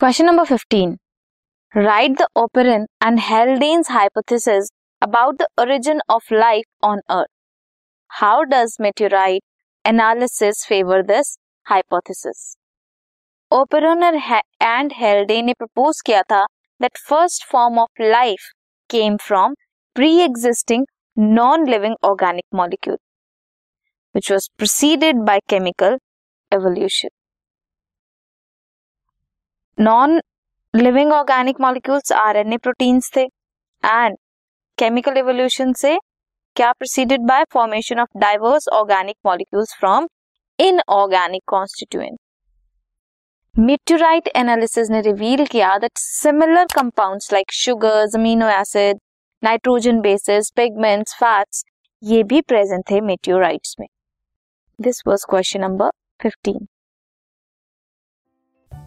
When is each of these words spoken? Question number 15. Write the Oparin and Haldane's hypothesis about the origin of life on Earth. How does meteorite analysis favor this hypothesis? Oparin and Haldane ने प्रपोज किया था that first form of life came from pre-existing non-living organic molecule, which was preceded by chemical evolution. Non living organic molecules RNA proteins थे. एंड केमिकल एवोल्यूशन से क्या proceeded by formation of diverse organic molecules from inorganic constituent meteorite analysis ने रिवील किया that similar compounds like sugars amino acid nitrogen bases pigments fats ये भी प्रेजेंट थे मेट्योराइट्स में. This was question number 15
Question 0.00 0.26
number 0.26 0.44
15. 0.44 0.98
Write 1.74 2.18
the 2.18 2.28
Oparin 2.36 2.86
and 3.00 3.20
Haldane's 3.20 3.88
hypothesis 3.88 4.70
about 5.00 5.38
the 5.38 5.48
origin 5.58 6.00
of 6.08 6.22
life 6.30 6.64
on 6.82 7.00
Earth. 7.10 7.26
How 8.08 8.44
does 8.44 8.76
meteorite 8.78 9.42
analysis 9.84 10.64
favor 10.64 11.02
this 11.02 11.36
hypothesis? 11.66 12.56
Oparin 13.52 14.02
and 14.60 14.92
Haldane 14.92 15.46
ने 15.46 15.54
प्रपोज 15.54 16.00
किया 16.06 16.22
था 16.30 16.46
that 16.80 16.96
first 16.96 17.44
form 17.44 17.78
of 17.78 17.88
life 17.98 18.52
came 18.88 19.18
from 19.18 19.54
pre-existing 19.94 20.86
non-living 21.16 21.96
organic 22.04 22.44
molecule, 22.52 22.98
which 24.12 24.30
was 24.30 24.48
preceded 24.56 25.24
by 25.24 25.40
chemical 25.48 25.98
evolution. 26.52 27.10
Non 29.77 30.21
living 30.73 31.11
organic 31.13 31.59
molecules 31.61 32.11
RNA 32.11 32.57
proteins 32.57 33.11
थे. 33.15 33.21
एंड 33.83 34.17
केमिकल 34.77 35.17
एवोल्यूशन 35.17 35.73
से 35.73 35.97
क्या 36.55 36.71
proceeded 36.71 37.21
by 37.21 37.43
formation 37.53 37.99
of 37.99 38.17
diverse 38.19 38.67
organic 38.73 39.15
molecules 39.25 39.75
from 39.79 40.07
inorganic 40.59 41.43
constituent 41.47 42.19
meteorite 43.55 44.27
analysis 44.35 44.89
ने 44.89 45.01
रिवील 45.01 45.45
किया 45.45 45.77
that 45.77 45.97
similar 45.97 46.65
compounds 46.75 47.33
like 47.33 47.51
sugars 47.53 48.15
amino 48.15 48.49
acid 48.49 48.99
nitrogen 49.43 49.99
bases 50.01 50.51
pigments 50.51 51.15
fats 51.15 51.63
ये 52.03 52.23
भी 52.23 52.41
प्रेजेंट 52.41 52.83
थे 52.91 53.01
मेट्योराइट्स 53.01 53.75
में. 53.79 53.87
This 54.79 55.01
was 55.07 55.25
question 55.29 55.61
number 55.61 55.89
15 56.25 56.65